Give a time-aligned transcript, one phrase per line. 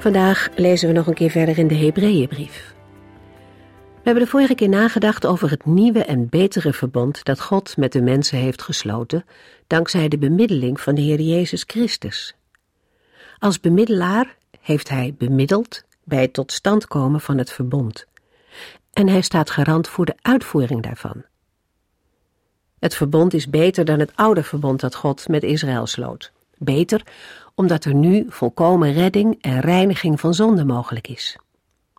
[0.00, 2.74] Vandaag lezen we nog een keer verder in de Hebreeënbrief.
[3.72, 7.92] We hebben de vorige keer nagedacht over het nieuwe en betere verbond dat God met
[7.92, 9.24] de mensen heeft gesloten,
[9.66, 12.34] dankzij de bemiddeling van de Heer Jezus Christus.
[13.38, 18.06] Als bemiddelaar heeft Hij bemiddeld bij het tot stand komen van het verbond.
[18.92, 21.24] En Hij staat garant voor de uitvoering daarvan.
[22.78, 26.32] Het verbond is beter dan het oude verbond dat God met Israël sloot.
[26.58, 27.02] Beter
[27.60, 31.36] omdat er nu volkomen redding en reiniging van zonde mogelijk is.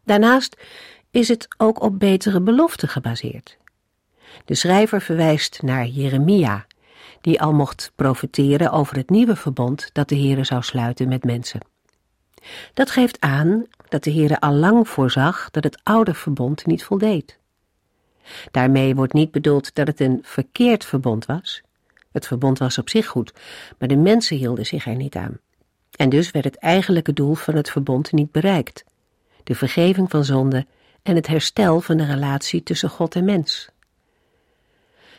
[0.03, 0.57] Daarnaast
[1.11, 3.57] is het ook op betere beloften gebaseerd.
[4.45, 6.65] De schrijver verwijst naar Jeremia,
[7.21, 11.61] die al mocht profeteren over het nieuwe verbond dat de Heere zou sluiten met mensen.
[12.73, 17.37] Dat geeft aan dat de Heere al lang voorzag dat het oude verbond niet voldeed.
[18.51, 21.61] Daarmee wordt niet bedoeld dat het een verkeerd verbond was.
[22.11, 23.33] Het verbond was op zich goed,
[23.77, 25.39] maar de mensen hielden zich er niet aan.
[25.97, 28.83] En dus werd het eigenlijke doel van het verbond niet bereikt:
[29.43, 30.65] de vergeving van zonde
[31.03, 33.69] en het herstel van de relatie tussen God en mens.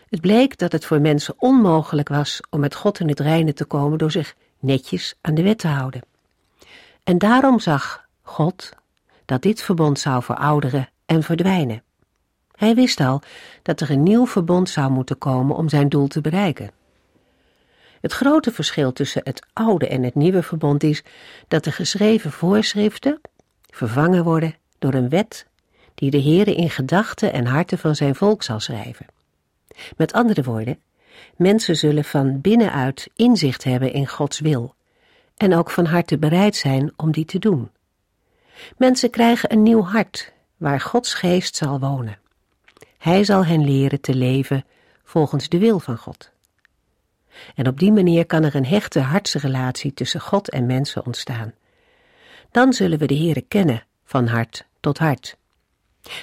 [0.08, 3.64] Het bleek dat het voor mensen onmogelijk was om met God in het reine te
[3.64, 6.02] komen door zich netjes aan de wet te houden.
[7.04, 8.70] En daarom zag God
[9.24, 11.82] dat dit verbond zou verouderen en verdwijnen.
[12.56, 13.22] Hij wist al
[13.62, 16.70] dat er een nieuw verbond zou moeten komen om zijn doel te bereiken.
[18.02, 21.02] Het grote verschil tussen het oude en het nieuwe verbond is
[21.48, 23.20] dat de geschreven voorschriften
[23.70, 25.46] vervangen worden door een wet
[25.94, 29.06] die de Heere in gedachten en harten van zijn volk zal schrijven.
[29.96, 30.80] Met andere woorden,
[31.36, 34.74] mensen zullen van binnenuit inzicht hebben in Gods wil
[35.36, 37.70] en ook van harte bereid zijn om die te doen.
[38.76, 42.18] Mensen krijgen een nieuw hart waar Gods geest zal wonen.
[42.98, 44.64] Hij zal hen leren te leven
[45.04, 46.31] volgens de wil van God.
[47.54, 51.52] En op die manier kan er een hechte hartsrelatie tussen God en mensen ontstaan.
[52.50, 55.36] Dan zullen we de Heere kennen van hart tot hart.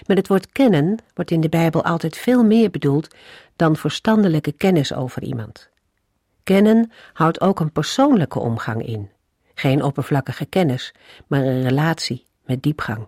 [0.05, 3.15] Met het woord kennen wordt in de Bijbel altijd veel meer bedoeld
[3.55, 5.69] dan verstandelijke kennis over iemand.
[6.43, 9.09] Kennen houdt ook een persoonlijke omgang in.
[9.53, 10.93] Geen oppervlakkige kennis,
[11.27, 13.07] maar een relatie met diepgang.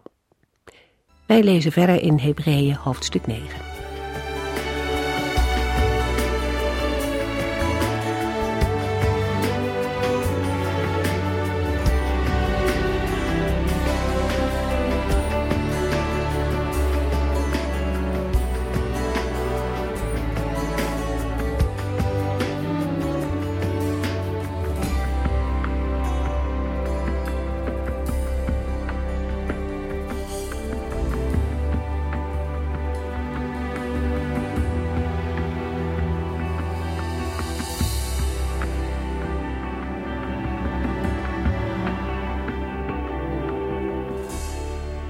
[1.25, 3.80] Wij lezen verder in Hebreeën hoofdstuk 9.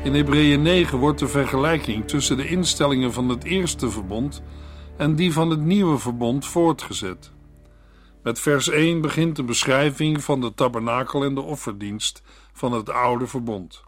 [0.04, 4.42] In Hebreeën 9 wordt de vergelijking tussen de instellingen van het eerste verbond
[4.98, 7.32] en die van het nieuwe verbond voortgezet.
[8.24, 12.22] Met vers 1 begint de beschrijving van de tabernakel en de offerdienst
[12.54, 13.84] van het oude verbond.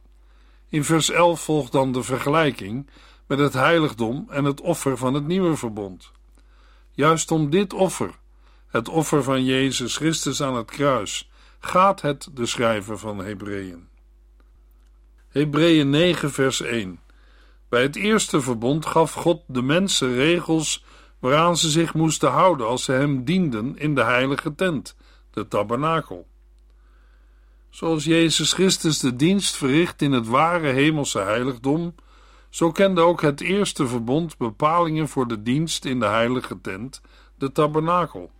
[0.69, 2.89] In vers 11 volgt dan de vergelijking
[3.27, 6.11] met het heiligdom en het offer van het nieuwe verbond.
[6.91, 8.19] Juist om dit offer,
[8.67, 13.91] het offer van Jezus Christus aan het kruis, gaat het de schrijver van Hebreeën.
[15.33, 16.99] Hebreeën 9, vers 1.
[17.69, 20.85] Bij het eerste verbond gaf God de mensen regels
[21.19, 24.95] waaraan ze zich moesten houden als ze hem dienden in de heilige tent,
[25.31, 26.27] de tabernakel.
[27.69, 31.95] Zoals Jezus Christus de dienst verricht in het ware hemelse heiligdom,
[32.49, 37.01] zo kende ook het eerste verbond bepalingen voor de dienst in de heilige tent,
[37.37, 38.31] de tabernakel.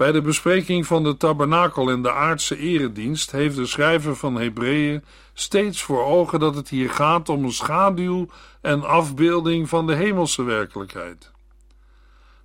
[0.00, 5.04] Bij de bespreking van de tabernakel en de aardse eredienst heeft de schrijver van Hebreeën
[5.32, 8.26] steeds voor ogen dat het hier gaat om een schaduw
[8.60, 11.30] en afbeelding van de hemelse werkelijkheid.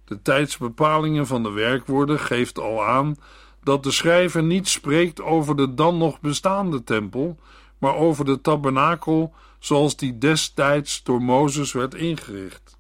[0.05, 3.15] De tijdsbepalingen van de werkwoorden geeft al aan
[3.63, 7.39] dat de schrijver niet spreekt over de dan nog bestaande tempel,
[7.77, 12.77] maar over de tabernakel zoals die destijds door Mozes werd ingericht.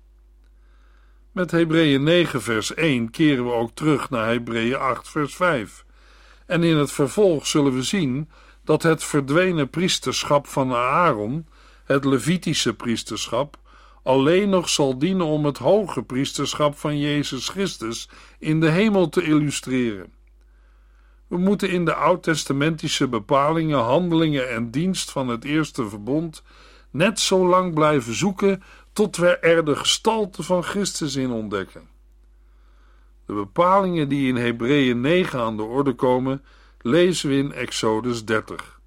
[1.35, 5.85] Met Hebreeën 9 vers 1 keren we ook terug naar Hebreeën 8 vers 5.
[6.45, 8.29] En in het vervolg zullen we zien
[8.63, 11.47] dat het verdwenen priesterschap van Aaron,
[11.85, 13.57] het Levitische priesterschap,
[14.03, 18.09] alleen nog zal dienen om het hoge priesterschap van Jezus Christus
[18.39, 20.13] in de hemel te illustreren.
[21.27, 26.43] We moeten in de oud-testamentische bepalingen, handelingen en dienst van het eerste verbond
[26.91, 28.63] net zo lang blijven zoeken
[28.95, 31.87] tot we er de gestalte van Christus in ontdekken.
[33.25, 36.43] De bepalingen die in Hebreeën 9 aan de orde komen,
[36.81, 38.79] lezen we in Exodus 30.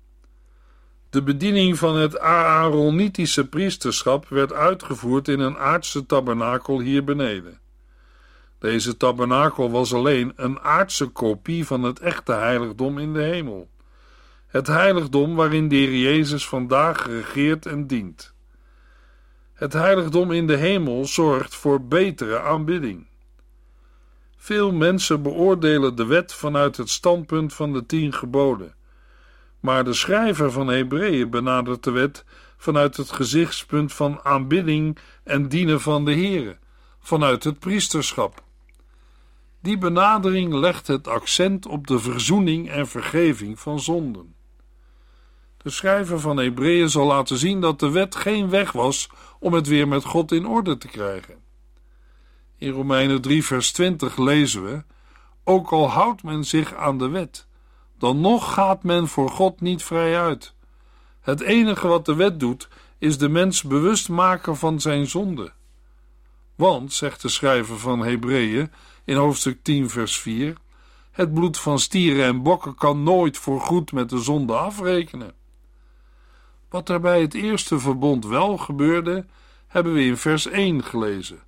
[1.10, 7.60] De bediening van het Aaronitische priesterschap werd uitgevoerd in een aardse tabernakel hier beneden.
[8.58, 13.68] Deze tabernakel was alleen een aardse kopie van het echte heiligdom in de hemel.
[14.46, 18.36] Het heiligdom waarin de Heer Jezus vandaag regeert en dient.
[19.58, 23.06] Het heiligdom in de hemel zorgt voor betere aanbidding.
[24.36, 28.74] Veel mensen beoordelen de wet vanuit het standpunt van de tien geboden.
[29.60, 32.24] Maar de schrijver van Hebreeën benadert de wet
[32.56, 36.56] vanuit het gezichtspunt van aanbidding en dienen van de Here,
[37.00, 38.42] vanuit het priesterschap.
[39.60, 44.34] Die benadering legt het accent op de verzoening en vergeving van zonden.
[45.62, 49.08] De schrijver van Hebreeën zal laten zien dat de wet geen weg was
[49.38, 51.34] om het weer met God in orde te krijgen.
[52.56, 54.84] In Romeinen 3, vers 20 lezen we:
[55.44, 57.46] Ook al houdt men zich aan de wet,
[57.98, 60.54] dan nog gaat men voor God niet vrij uit.
[61.20, 62.68] Het enige wat de wet doet,
[62.98, 65.52] is de mens bewust maken van zijn zonde.
[66.54, 68.72] Want, zegt de schrijver van Hebreeën
[69.04, 70.56] in hoofdstuk 10, vers 4,
[71.10, 75.37] het bloed van stieren en bokken kan nooit voor goed met de zonde afrekenen.
[76.68, 79.26] Wat er bij het eerste verbond wel gebeurde,
[79.66, 81.38] hebben we in vers 1 gelezen.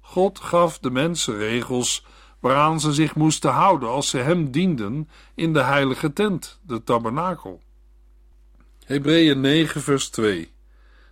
[0.00, 2.06] God gaf de mensen regels
[2.40, 7.62] waaraan ze zich moesten houden als ze hem dienden in de heilige tent, de tabernakel.
[8.84, 10.52] Hebreeën 9, vers 2.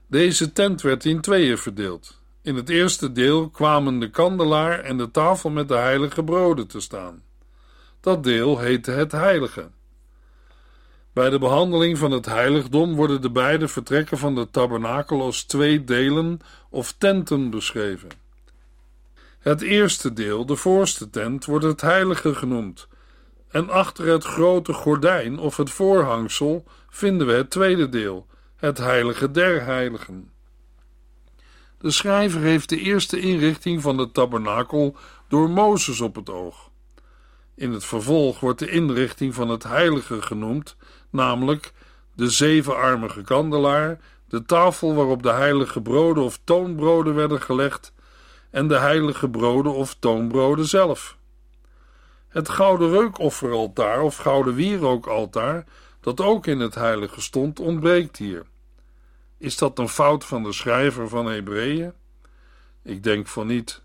[0.06, 2.20] Deze tent werd in tweeën verdeeld.
[2.42, 6.80] In het eerste deel kwamen de kandelaar en de tafel met de heilige broden te
[6.80, 7.22] staan.
[8.00, 9.70] Dat deel heette het heilige.
[11.12, 15.84] Bij de behandeling van het heiligdom worden de beide vertrekken van de tabernakel als twee
[15.84, 18.08] delen of tenten beschreven.
[19.38, 22.88] Het eerste deel, de voorste tent, wordt het heilige genoemd,
[23.48, 28.26] en achter het grote gordijn of het voorhangsel vinden we het tweede deel,
[28.56, 30.30] het heilige der heiligen.
[31.78, 34.96] De schrijver heeft de eerste inrichting van de tabernakel
[35.28, 36.70] door Mozes op het oog.
[37.54, 40.76] In het vervolg wordt de inrichting van het heilige genoemd,
[41.12, 41.72] namelijk
[42.14, 47.92] de zevenarmige kandelaar, de tafel waarop de heilige broden of toonbroden werden gelegd
[48.50, 51.16] en de heilige broden of toonbroden zelf.
[52.28, 55.64] Het gouden reukofferaltaar of gouden wierookaltaar,
[56.00, 58.46] dat ook in het heilige stond, ontbreekt hier.
[59.38, 61.92] Is dat een fout van de schrijver van Hebreeën?
[62.82, 63.82] Ik denk van niet.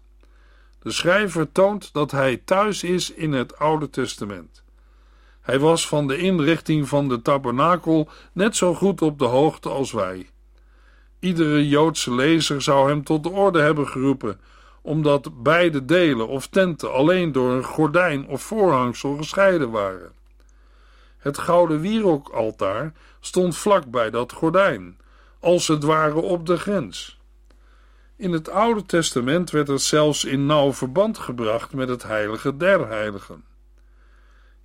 [0.79, 4.63] De schrijver toont dat hij thuis is in het Oude Testament.
[5.47, 9.91] Hij was van de inrichting van de tabernakel net zo goed op de hoogte als
[9.91, 10.29] wij.
[11.19, 14.39] Iedere Joodse lezer zou hem tot de orde hebben geroepen,
[14.81, 20.11] omdat beide delen of tenten alleen door een gordijn of voorhangsel gescheiden waren.
[21.17, 24.97] Het gouden wierookaltaar stond vlak bij dat gordijn,
[25.39, 27.19] als het ware op de grens.
[28.15, 32.87] In het Oude Testament werd het zelfs in nauw verband gebracht met het heilige der
[32.87, 33.43] heiligen.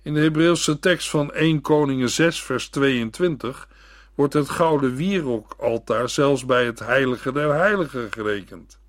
[0.03, 3.67] In de Hebreeuwse tekst van 1 Koningen 6 vers 22
[4.15, 8.79] wordt het gouden wierookaltaar zelfs bij het heilige der heiligen gerekend.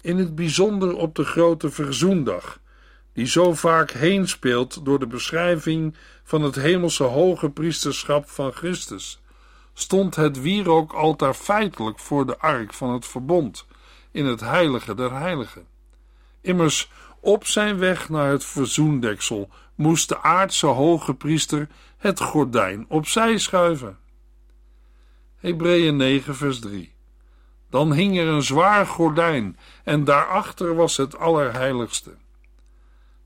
[0.00, 2.60] In het bijzonder op de grote verzoendag,
[3.12, 9.20] die zo vaak heen speelt door de beschrijving van het hemelse hoge priesterschap van Christus,
[9.74, 13.66] stond het wierookaltaar feitelijk voor de ark van het verbond
[14.10, 15.66] in het heilige der heiligen.
[16.40, 23.38] Immers, op zijn weg naar het verzoendeksel moest de aardse hoge priester het gordijn opzij
[23.38, 23.98] schuiven.
[25.36, 26.94] Hebreeën 9 vers 3
[27.70, 32.16] Dan hing er een zwaar gordijn en daarachter was het allerheiligste.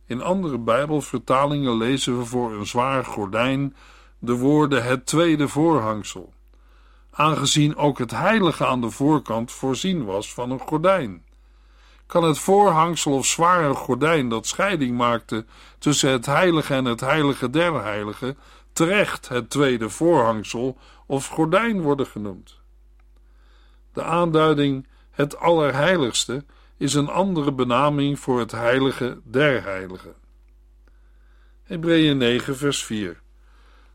[0.07, 3.77] In andere Bijbelvertalingen lezen we voor een zwaar gordijn
[4.19, 6.33] de woorden het tweede voorhangsel,
[7.11, 11.24] aangezien ook het heilige aan de voorkant voorzien was van een gordijn
[12.15, 15.45] kan het voorhangsel of zware gordijn dat scheiding maakte
[15.79, 18.39] tussen het heilige en het heilige der heiligen
[18.73, 22.61] terecht het tweede voorhangsel of gordijn worden genoemd.
[23.93, 26.45] De aanduiding het allerheiligste
[26.77, 30.15] is een andere benaming voor het heilige der heiligen.
[31.63, 33.21] Hebreeën 9 vers 4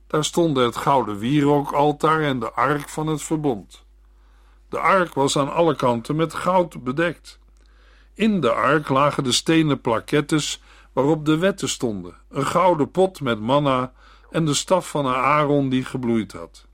[0.07, 3.85] Daar stonden het gouden wierookaltaar en de ark van het verbond.
[4.69, 7.39] De ark was aan alle kanten met goud bedekt.
[8.19, 10.61] In de ark lagen de stenen plakettes
[10.93, 13.93] waarop de wetten stonden, een gouden pot met manna
[14.31, 16.67] en de staf van Aaron die gebloeid had.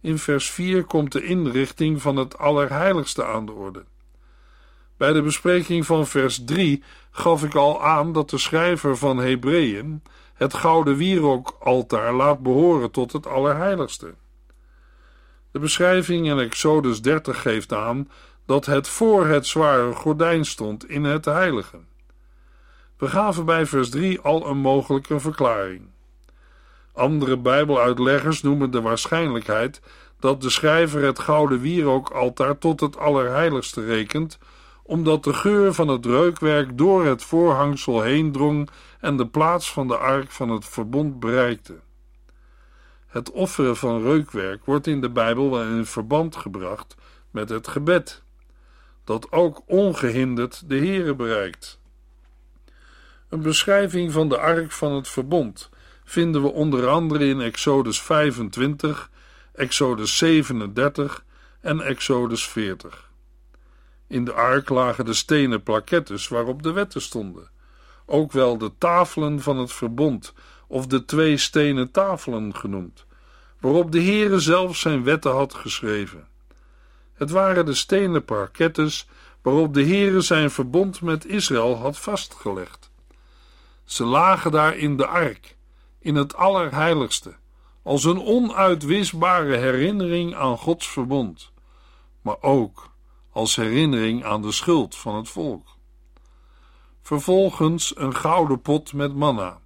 [0.00, 3.84] In vers 4 komt de inrichting van het Allerheiligste aan de orde.
[4.96, 10.02] Bij de bespreking van vers 3 gaf ik al aan dat de schrijver van Hebreeën
[10.34, 14.14] het gouden wierookaltaar laat behoren tot het Allerheiligste.
[15.50, 18.08] De beschrijving in Exodus 30 geeft aan
[18.48, 21.78] dat het voor het zware gordijn stond in het heilige.
[22.96, 25.88] We gaven bij vers 3 al een mogelijke verklaring.
[26.92, 29.80] Andere Bijbeluitleggers noemen de waarschijnlijkheid
[30.20, 34.38] dat de schrijver het gouden wierookaltaar tot het Allerheiligste rekent,
[34.82, 39.88] omdat de geur van het reukwerk door het voorhangsel heen drong en de plaats van
[39.88, 41.74] de ark van het verbond bereikte.
[43.06, 46.94] Het offeren van reukwerk wordt in de Bijbel wel in verband gebracht
[47.30, 48.26] met het gebed,
[49.08, 51.80] dat ook ongehinderd de Here bereikt.
[53.28, 55.70] Een beschrijving van de ark van het verbond
[56.04, 59.10] vinden we onder andere in Exodus 25,
[59.52, 61.24] Exodus 37
[61.60, 63.10] en Exodus 40.
[64.06, 67.50] In de ark lagen de stenen plakettes waarop de wetten stonden,
[68.06, 70.32] ook wel de tafelen van het verbond
[70.66, 73.06] of de twee stenen tafelen genoemd,
[73.60, 76.28] waarop de Heere zelf zijn wetten had geschreven.
[77.18, 79.08] Het waren de stenen parkettes
[79.42, 82.90] waarop de Heere zijn verbond met Israël had vastgelegd.
[83.84, 85.56] Ze lagen daar in de ark,
[85.98, 87.36] in het allerheiligste,
[87.82, 91.52] als een onuitwisbare herinnering aan Gods verbond,
[92.22, 92.90] maar ook
[93.32, 95.66] als herinnering aan de schuld van het volk.
[97.02, 99.60] Vervolgens een gouden pot met manna.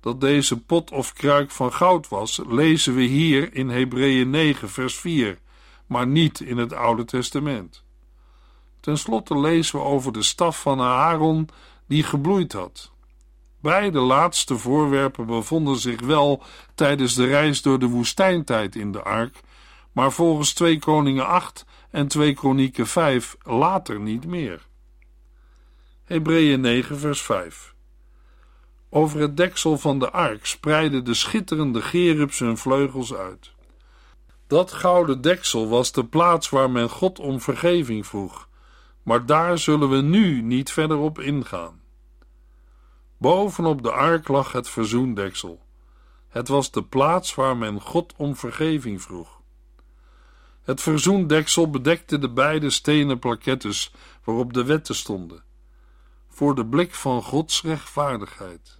[0.00, 4.94] Dat deze pot of kruik van goud was, lezen we hier in Hebreeën 9, vers
[4.94, 5.38] 4,
[5.86, 7.84] maar niet in het Oude Testament.
[8.80, 11.48] Ten slotte lezen we over de staf van Aaron
[11.86, 12.92] die gebloeid had.
[13.60, 16.42] Beide laatste voorwerpen bevonden zich wel
[16.74, 19.40] tijdens de reis door de woestijntijd in de ark,
[19.92, 24.66] maar volgens 2 Koningen 8 en 2 Kronieken 5 later niet meer.
[26.04, 27.74] Hebreeën 9 vers 5
[28.90, 33.54] Over het deksel van de ark spreidden de schitterende gerubs hun vleugels uit.
[34.46, 38.48] Dat gouden deksel was de plaats waar men God om vergeving vroeg,
[39.02, 41.80] maar daar zullen we nu niet verder op ingaan.
[43.18, 45.64] Bovenop de ark lag het verzoendeksel.
[46.28, 49.40] Het was de plaats waar men God om vergeving vroeg.
[50.62, 53.92] Het verzoendeksel bedekte de beide stenen plakettes
[54.24, 55.44] waarop de wetten stonden,
[56.28, 58.78] voor de blik van Gods rechtvaardigheid.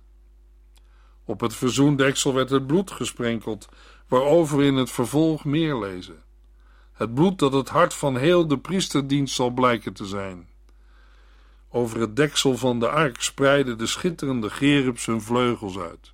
[1.25, 3.69] Op het verzoendeksel werd het bloed gesprenkeld,
[4.09, 6.23] waarover we in het vervolg meer lezen.
[6.93, 10.49] Het bloed dat het hart van heel de priesterdienst zal blijken te zijn.
[11.71, 16.13] Over het deksel van de ark spreidden de schitterende gerubs hun vleugels uit.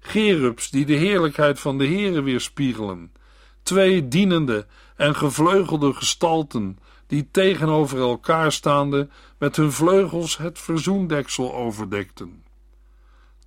[0.00, 3.12] Gerubs die de heerlijkheid van de Heere weerspiegelen.
[3.62, 12.44] Twee dienende en gevleugelde gestalten die tegenover elkaar staande met hun vleugels het verzoendeksel overdekten.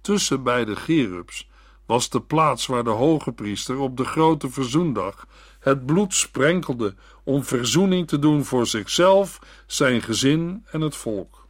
[0.01, 1.49] Tussen beide gerubs
[1.85, 5.27] was de plaats waar de hoge priester op de grote verzoendag
[5.59, 11.47] het bloed sprenkelde om verzoening te doen voor zichzelf, zijn gezin en het volk.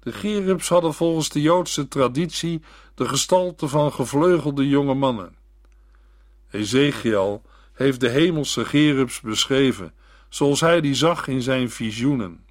[0.00, 2.62] De Gerubs hadden volgens de Joodse traditie
[2.94, 5.36] de gestalte van gevleugelde jonge mannen.
[6.50, 9.94] Ezekiel heeft de hemelse Gerubs beschreven,
[10.28, 12.44] zoals hij die zag in zijn visioenen.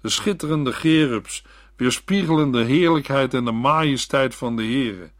[0.00, 1.44] De schitterende Gerubs
[1.76, 5.10] weerspiegelen de heerlijkheid en de majesteit van de Heere,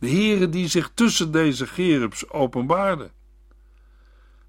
[0.00, 3.10] de Heere die zich tussen deze Gerubs openbaarde.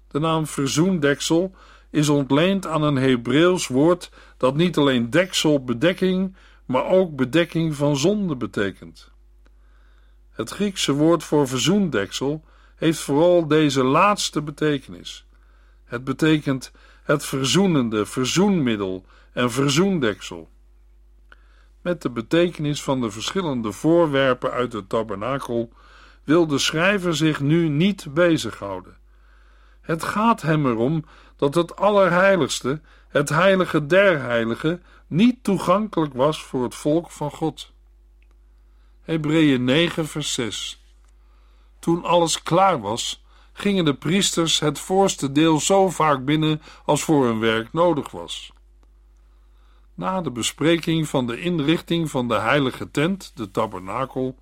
[0.08, 1.54] De naam verzoendeksel
[1.90, 7.96] is ontleend aan een Hebreeuws woord dat niet alleen deksel, bedekking, maar ook bedekking van
[7.96, 9.10] zonde betekent.
[10.30, 12.44] Het Griekse woord voor verzoendeksel
[12.76, 15.26] heeft vooral deze laatste betekenis.
[15.84, 20.50] Het betekent het verzoenende, verzoenmiddel en verzoendeksel.
[21.82, 25.72] Met de betekenis van de verschillende voorwerpen uit het tabernakel
[26.24, 28.96] wil de schrijver zich nu niet bezighouden.
[29.80, 31.04] Het gaat hem erom
[31.36, 37.72] dat het Allerheiligste, het Heilige der Heiligen, niet toegankelijk was voor het volk van God.
[39.02, 40.84] Hebreeën 9, vers 6.
[41.78, 47.24] Toen alles klaar was, gingen de priesters het voorste deel zo vaak binnen als voor
[47.24, 48.52] hun werk nodig was.
[49.94, 54.36] Na de bespreking van de inrichting van de heilige tent, de tabernakel,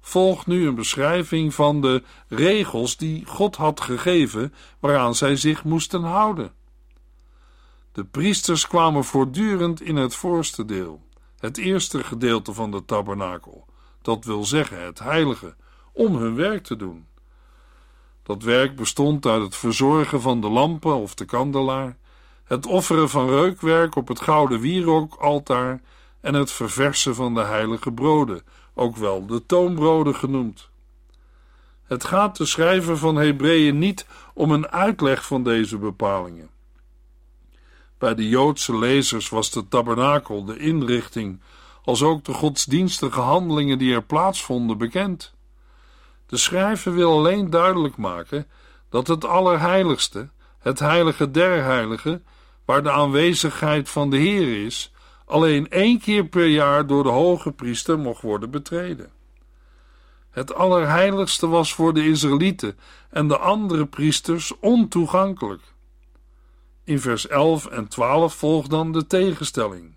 [0.00, 6.02] volgt nu een beschrijving van de regels die God had gegeven waaraan zij zich moesten
[6.02, 6.52] houden.
[7.92, 11.02] De priesters kwamen voortdurend in het voorste deel,
[11.38, 13.66] het eerste gedeelte van de tabernakel,
[14.02, 15.56] dat wil zeggen het heilige,
[15.92, 17.06] om hun werk te doen.
[18.22, 21.96] Dat werk bestond uit het verzorgen van de lampen of de kandelaar,
[22.48, 25.80] het offeren van reukwerk op het gouden wierookaltaar
[26.20, 28.42] en het verversen van de heilige broden,
[28.74, 30.68] ook wel de toonbroden genoemd.
[31.84, 36.50] Het gaat de schrijver van Hebreeën niet om een uitleg van deze bepalingen.
[37.98, 41.40] Bij de Joodse lezers was de tabernakel, de inrichting,
[41.84, 45.34] als ook de godsdienstige handelingen die er plaatsvonden bekend.
[46.26, 48.46] De schrijver wil alleen duidelijk maken
[48.88, 50.28] dat het Allerheiligste,
[50.58, 52.24] het Heilige der Heiligen,
[52.68, 54.92] waar de aanwezigheid van de Heer is,
[55.24, 59.10] alleen één keer per jaar door de hoge priester mocht worden betreden.
[60.30, 62.78] Het Allerheiligste was voor de Israëlieten
[63.10, 65.62] en de andere priesters ontoegankelijk.
[66.84, 69.94] In vers 11 en 12 volgt dan de tegenstelling.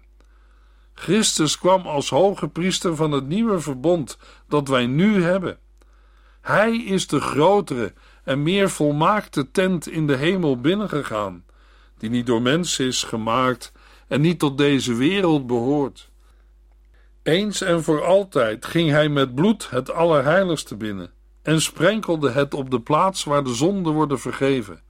[0.94, 5.58] Christus kwam als hoge priester van het nieuwe verbond dat wij nu hebben.
[6.42, 11.46] Hij is de grotere en meer volmaakte tent in de hemel binnengegaan,
[12.02, 13.72] die niet door mensen is gemaakt
[14.08, 16.10] en niet tot deze wereld behoort.
[17.24, 22.72] Eens en voor altijd ging hij met bloed het Allerheiligste binnen en sprenkelde het op
[22.72, 24.82] de plaats waar de zonden worden vergeven.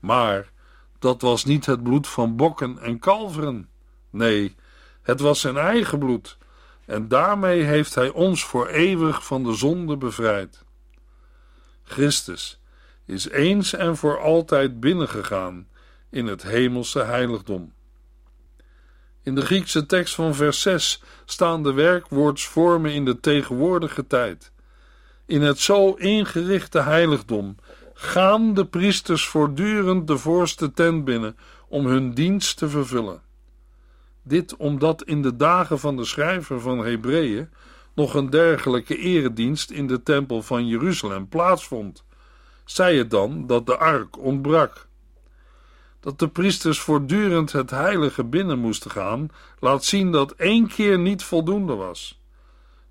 [0.00, 0.50] Maar
[0.98, 3.68] dat was niet het bloed van bokken en kalveren.
[4.10, 4.54] Nee,
[5.02, 6.38] het was zijn eigen bloed,
[6.86, 10.64] en daarmee heeft hij ons voor eeuwig van de zonde bevrijd.
[11.84, 12.60] Christus
[13.04, 15.66] is eens en voor altijd binnengegaan
[16.16, 17.72] in het hemelse heiligdom.
[19.22, 24.52] In de Griekse tekst van vers 6 staan de werkwoordsvormen in de tegenwoordige tijd.
[25.26, 27.56] In het zo ingerichte heiligdom
[27.94, 31.36] gaan de priesters voortdurend de voorste tent binnen
[31.68, 33.22] om hun dienst te vervullen.
[34.22, 37.50] Dit omdat in de dagen van de schrijver van Hebreeën
[37.94, 42.04] nog een dergelijke eredienst in de tempel van Jeruzalem plaatsvond.
[42.64, 44.86] Zij het dan dat de ark ontbrak.
[46.06, 51.22] Dat de priesters voortdurend het heilige binnen moesten gaan, laat zien dat één keer niet
[51.22, 52.20] voldoende was.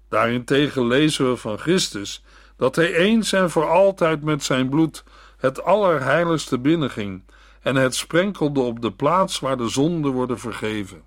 [0.09, 2.23] Daarentegen lezen we van Christus
[2.57, 5.03] dat hij eens en voor altijd met zijn bloed
[5.37, 7.23] het allerheiligste binnenging
[7.61, 11.03] en het sprenkelde op de plaats waar de zonden worden vergeven.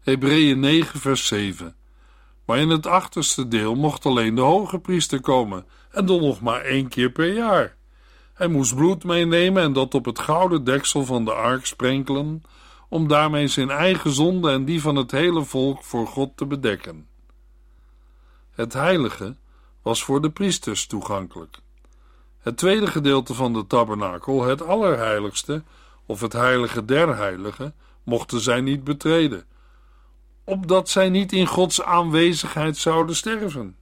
[0.00, 1.76] Hebreeën 9 vers 7
[2.44, 6.60] Maar in het achterste deel mocht alleen de hoge priester komen en dan nog maar
[6.60, 7.77] één keer per jaar.
[8.38, 12.42] Hij moest bloed meenemen en dat op het gouden deksel van de ark sprenkelen,
[12.88, 17.06] om daarmee zijn eigen zonde en die van het hele volk voor God te bedekken.
[18.50, 19.36] Het heilige
[19.82, 21.58] was voor de priesters toegankelijk.
[22.38, 25.62] Het tweede gedeelte van de tabernakel, het allerheiligste,
[26.06, 29.44] of het heilige der heiligen, mochten zij niet betreden,
[30.44, 33.76] opdat zij niet in Gods aanwezigheid zouden sterven.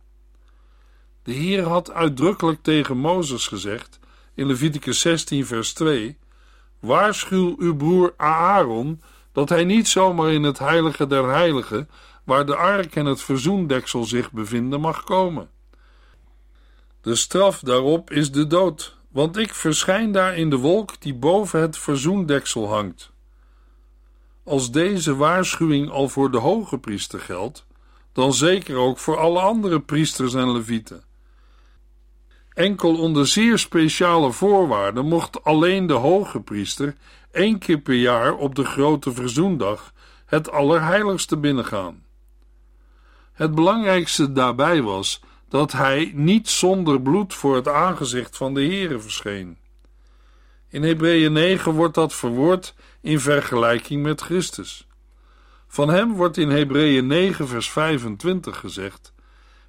[1.23, 3.99] De Heer had uitdrukkelijk tegen Mozes gezegd,
[4.37, 6.19] in Leviticus 16 vers 2,
[6.81, 11.89] Waarschuw uw broer Aaron dat hij niet zomaar in het heilige der heiligen,
[12.25, 15.51] waar de ark en het verzoendeksel zich bevinden, mag komen.
[17.01, 21.61] De straf daarop is de dood, want ik verschijn daar in de wolk die boven
[21.61, 23.11] het verzoendeksel hangt.
[24.45, 27.67] Als deze waarschuwing al voor de hoge priester geldt,
[28.13, 31.06] dan zeker ook voor alle andere priesters en levieten.
[32.57, 36.97] Enkel onder zeer speciale voorwaarden mocht alleen de hoge priester
[37.31, 39.93] één keer per jaar op de grote verzoendag
[40.27, 42.05] het allerheiligste binnengaan.
[43.33, 48.99] Het belangrijkste daarbij was dat hij niet zonder bloed voor het aangezicht van de Heere
[48.99, 49.59] verscheen.
[50.69, 54.87] In Hebreeën 9 wordt dat verwoord in vergelijking met Christus.
[55.69, 59.15] Van hem wordt in Hebreeën 9 vers 25 gezegd: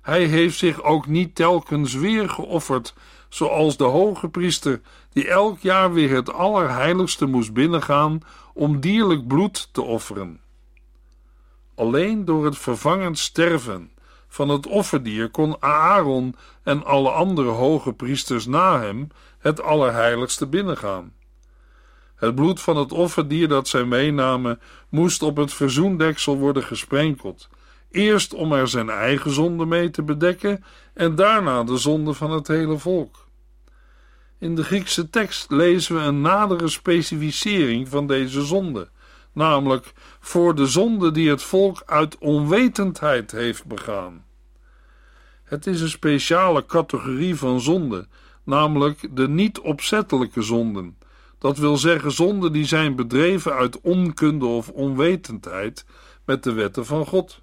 [0.07, 2.93] Hij heeft zich ook niet telkens weer geofferd,
[3.29, 4.81] zoals de hoge priester,
[5.13, 8.19] die elk jaar weer het allerheiligste moest binnengaan
[8.53, 10.39] om dierlijk bloed te offeren.
[11.75, 13.91] Alleen door het vervangend sterven
[14.27, 19.07] van het offerdier kon Aaron en alle andere hoge priesters na hem
[19.39, 21.13] het allerheiligste binnengaan.
[22.15, 27.49] Het bloed van het offerdier dat zij meenamen moest op het verzoendeksel worden gesprenkeld,
[27.97, 32.47] eerst om er zijn eigen zonde mee te bedekken en daarna de zonde van het
[32.47, 33.27] hele volk.
[34.39, 38.89] In de Griekse tekst lezen we een nadere specificering van deze zonde,
[39.33, 44.25] namelijk voor de zonde die het volk uit onwetendheid heeft begaan.
[45.43, 48.07] Het is een speciale categorie van zonde,
[48.43, 50.97] namelijk de niet opzettelijke zonden.
[51.39, 55.85] Dat wil zeggen zonden die zijn bedreven uit onkunde of onwetendheid
[56.25, 57.41] met de wetten van God.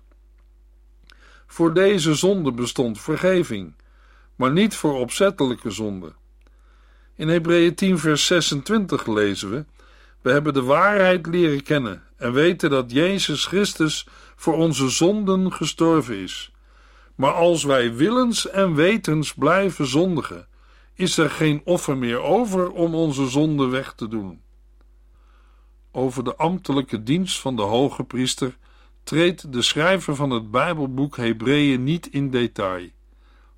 [1.55, 3.75] Voor deze zonde bestond vergeving,
[4.37, 6.13] maar niet voor opzettelijke zonde.
[7.17, 9.65] In Hebreeën 10 vers 26 lezen we:
[10.21, 16.17] We hebben de waarheid leren kennen en weten dat Jezus Christus voor onze zonden gestorven
[16.17, 16.53] is.
[17.15, 20.47] Maar als wij willens en wetens blijven zondigen,
[20.95, 24.43] is er geen offer meer over om onze zonde weg te doen.
[25.93, 28.57] Over de ambtelijke dienst van de hoge priester
[29.05, 32.89] treedt de schrijver van het Bijbelboek Hebreeën niet in detail.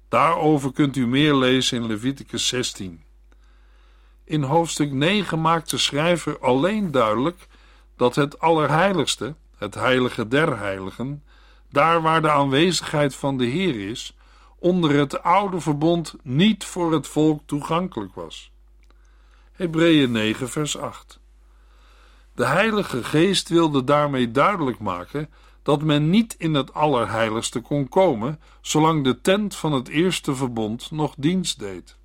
[0.09, 3.05] Daarover kunt u meer lezen in Leviticus 16.
[4.25, 7.47] In hoofdstuk 9 maakt de schrijver alleen duidelijk
[7.97, 11.25] dat het Allerheiligste, het Heilige der Heiligen,
[11.71, 14.17] daar waar de aanwezigheid van de Heer is,
[14.59, 18.53] onder het oude verbond niet voor het volk toegankelijk was.
[19.53, 21.21] Hebreeën 9, vers 8.
[22.37, 25.31] De Heilige Geest wilde daarmee duidelijk maken
[25.63, 30.91] dat men niet in het Allerheiligste kon komen, zolang de tent van het eerste verbond
[30.91, 31.97] nog dienst deed.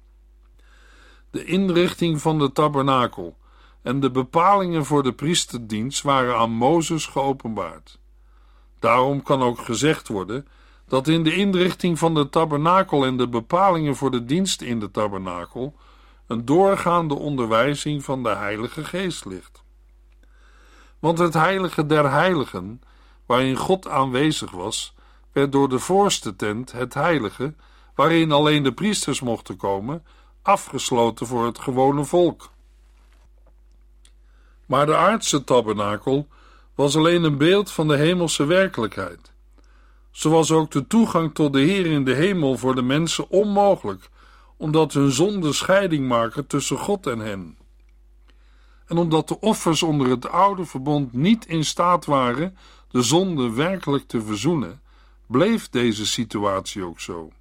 [1.32, 3.38] De inrichting van de tabernakel
[3.82, 8.00] en de bepalingen voor de priesterdienst waren aan Mozes geopenbaard.
[8.80, 10.48] Daarom kan ook gezegd worden
[10.88, 14.92] dat in de inrichting van de tabernakel en de bepalingen voor de dienst in de
[14.92, 15.76] tabernakel
[16.28, 19.61] een doorgaande onderwijzing van de Heilige Geest ligt.
[21.02, 22.82] Want het heilige der heiligen,
[23.26, 24.94] waarin God aanwezig was,
[25.32, 27.54] werd door de voorste tent, het heilige,
[27.96, 30.04] waarin alleen de priesters mochten komen,
[30.42, 32.50] afgesloten voor het gewone volk.
[34.66, 36.28] Maar de aardse tabernakel
[36.76, 39.32] was alleen een beeld van de hemelse werkelijkheid.
[40.12, 44.10] Zo was ook de toegang tot de Heer in de hemel voor de mensen onmogelijk,
[44.58, 47.58] omdat hun zonde scheiding maken tussen God en hen.
[48.92, 52.58] En omdat de offers onder het oude verbond niet in staat waren
[52.90, 54.82] de zonde werkelijk te verzoenen,
[55.26, 57.32] bleef deze situatie ook zo.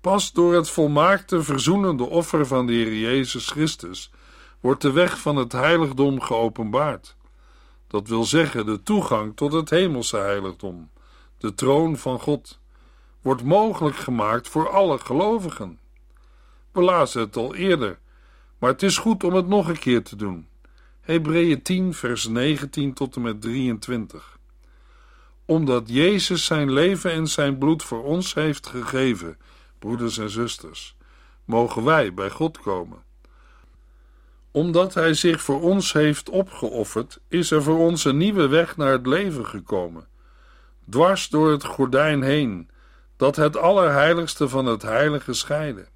[0.00, 4.10] Pas door het volmaakte verzoenende offer van de Heer Jezus Christus
[4.60, 7.16] wordt de weg van het heiligdom geopenbaard.
[7.86, 10.90] Dat wil zeggen de toegang tot het hemelse heiligdom,
[11.38, 12.58] de troon van God,
[13.22, 15.78] wordt mogelijk gemaakt voor alle gelovigen.
[16.72, 17.98] We lazen het al eerder,
[18.58, 20.48] maar het is goed om het nog een keer te doen.
[21.00, 24.38] Hebreeën 10, vers 19 tot en met 23.
[25.44, 29.38] Omdat Jezus zijn leven en zijn bloed voor ons heeft gegeven,
[29.78, 30.96] broeders en zusters,
[31.44, 33.04] mogen wij bij God komen
[34.54, 38.92] omdat Hij zich voor ons heeft opgeofferd, is er voor ons een nieuwe weg naar
[38.92, 40.06] het leven gekomen.
[40.90, 42.70] Dwars door het gordijn heen,
[43.16, 45.88] dat het allerheiligste van het heilige scheiden.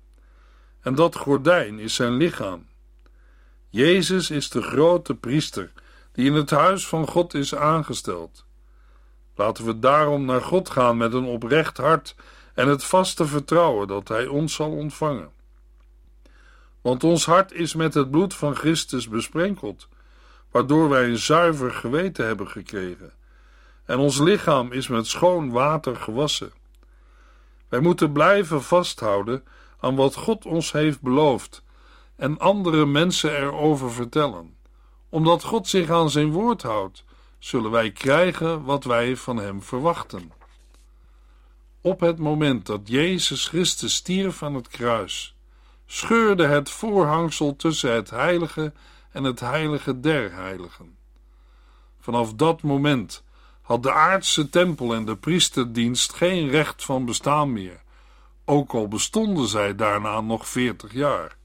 [0.80, 2.66] En dat gordijn is zijn lichaam.
[3.68, 5.72] Jezus is de grote priester
[6.12, 8.44] die in het huis van God is aangesteld.
[9.34, 12.14] Laten we daarom naar God gaan met een oprecht hart
[12.54, 15.30] en het vaste vertrouwen dat Hij ons zal ontvangen.
[16.80, 19.88] Want ons hart is met het bloed van Christus besprenkeld,
[20.50, 23.12] waardoor wij een zuiver geweten hebben gekregen.
[23.84, 26.52] En ons lichaam is met schoon water gewassen.
[27.68, 29.44] Wij moeten blijven vasthouden
[29.80, 31.62] aan wat God ons heeft beloofd
[32.16, 34.56] en andere mensen erover vertellen.
[35.08, 37.04] Omdat God zich aan zijn woord houdt,
[37.38, 40.32] zullen wij krijgen wat wij van hem verwachten.
[41.80, 45.36] Op het moment dat Jezus Christus stierf aan het kruis,
[45.86, 48.72] scheurde het voorhangsel tussen het heilige
[49.12, 50.96] en het heilige der heiligen.
[52.00, 53.22] Vanaf dat moment
[53.62, 57.82] had de aardse tempel en de priesterdienst geen recht van bestaan meer,
[58.48, 61.36] ook al bestonden zij daarna nog veertig jaar.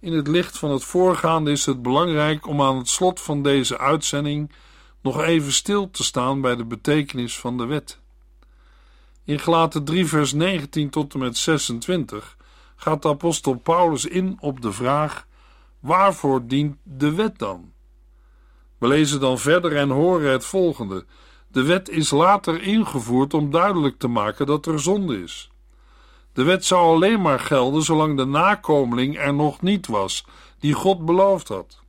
[0.00, 3.78] In het licht van het voorgaande is het belangrijk om aan het slot van deze
[3.78, 4.52] uitzending
[5.02, 8.00] nog even stil te staan bij de betekenis van de wet.
[9.24, 12.36] In Gelaten 3 vers 19 tot en met 26
[12.76, 15.26] gaat de apostel Paulus in op de vraag:
[15.80, 17.72] waarvoor dient de wet dan?
[18.78, 21.04] We lezen dan verder en horen het volgende:
[21.48, 25.49] De wet is later ingevoerd om duidelijk te maken dat er zonde is.
[26.40, 30.24] De wet zou alleen maar gelden zolang de nakomeling er nog niet was,
[30.58, 31.80] die God beloofd had.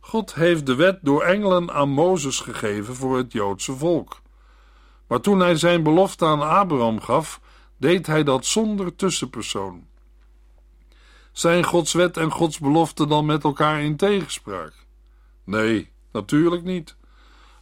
[0.00, 4.20] God heeft de wet door engelen aan Mozes gegeven voor het Joodse volk.
[5.06, 7.40] Maar toen hij zijn belofte aan Abraham gaf,
[7.76, 9.86] deed hij dat zonder tussenpersoon.
[11.32, 14.74] Zijn Gods wet en Gods belofte dan met elkaar in tegenspraak?
[15.44, 16.96] Nee, natuurlijk niet.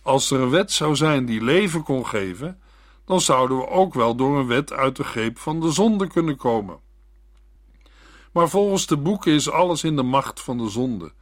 [0.02, 2.59] Als er een wet zou zijn die leven kon geven,
[3.10, 6.36] dan zouden we ook wel door een wet uit de greep van de zonde kunnen
[6.36, 6.78] komen.
[8.32, 11.12] Maar volgens de boeken is alles in de macht van de zonde,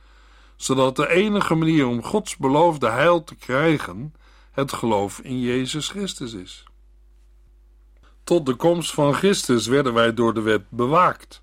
[0.56, 4.14] zodat de enige manier om Gods beloofde heil te krijgen
[4.50, 6.64] het geloof in Jezus Christus is.
[8.24, 11.42] Tot de komst van Christus werden wij door de wet bewaakt.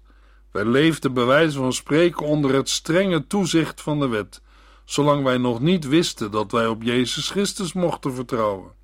[0.51, 4.41] Wij leefden bij wijze van spreken onder het strenge toezicht van de wet,
[4.83, 8.74] zolang wij nog niet wisten dat wij op Jezus Christus mochten vertrouwen.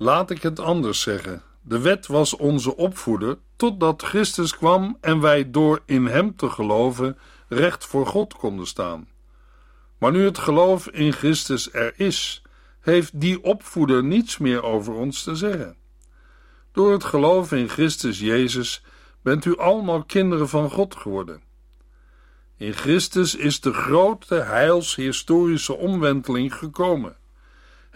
[0.00, 1.42] Laat ik het anders zeggen.
[1.60, 7.18] De wet was onze opvoeder totdat Christus kwam en wij door in Hem te geloven
[7.48, 9.08] recht voor God konden staan.
[9.98, 12.42] Maar nu het geloof in Christus er is,
[12.80, 15.76] heeft die opvoeder niets meer over ons te zeggen.
[16.72, 18.82] Door het geloof in Christus Jezus
[19.22, 21.42] bent u allemaal kinderen van God geworden.
[22.56, 27.16] In Christus is de grote heilshistorische omwenteling gekomen.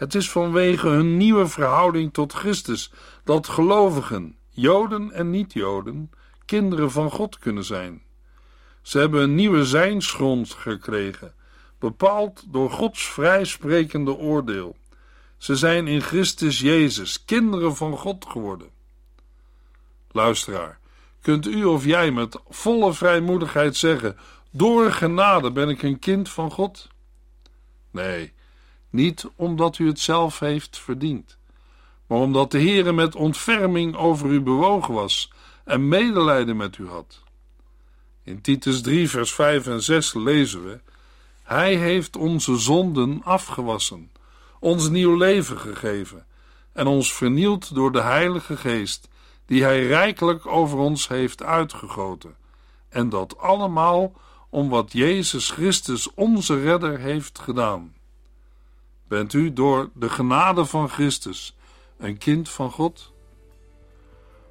[0.02, 2.92] Het is vanwege hun nieuwe verhouding tot Christus
[3.24, 6.10] dat gelovigen, Joden en niet-Joden,
[6.44, 8.02] kinderen van God kunnen zijn.
[8.80, 11.34] Ze hebben een nieuwe zijnsgrond gekregen,
[11.78, 14.76] bepaald door Gods vrijsprekende oordeel.
[15.36, 18.68] Ze zijn in Christus Jezus kinderen van God geworden.
[20.10, 20.78] Luisteraar,
[21.20, 24.16] kunt u of jij met volle vrijmoedigheid zeggen:
[24.50, 26.88] Door genade ben ik een kind van God?
[27.90, 28.32] Nee,
[28.92, 31.36] niet omdat u het zelf heeft verdiend,
[32.06, 35.32] maar omdat de Heere met ontferming over u bewogen was
[35.64, 37.22] en medelijden met u had.
[38.24, 40.80] In Titus 3, vers 5 en 6 lezen we:
[41.42, 44.10] Hij heeft onze zonden afgewassen,
[44.60, 46.26] ons nieuw leven gegeven
[46.72, 49.08] en ons vernield door de Heilige Geest,
[49.46, 52.36] die Hij rijkelijk over ons heeft uitgegoten.
[52.88, 54.12] En dat allemaal
[54.50, 57.94] om wat Jezus Christus, onze Redder, heeft gedaan.
[59.12, 61.56] Bent u door de genade van Christus
[61.98, 63.12] een kind van God?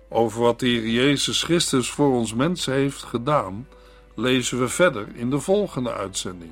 [0.10, 3.67] Over wat de Heer Jezus Christus voor ons mensen heeft gedaan,
[4.15, 6.52] lezen we verder in de volgende uitzending.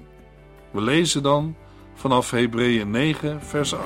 [0.72, 1.56] We lezen dan
[1.96, 3.86] vanaf Hebreeën 9, vers 8.